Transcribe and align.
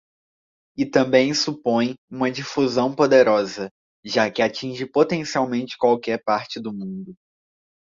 E 0.75 0.83
também 0.83 1.31
supõe 1.31 1.93
uma 2.09 2.31
difusão 2.31 2.91
poderosa, 2.95 3.69
já 4.03 4.31
que 4.31 4.41
atinge 4.41 4.83
potencialmente 4.87 5.77
qualquer 5.77 6.23
parte 6.23 6.59
do 6.59 6.73
mundo. 6.73 7.13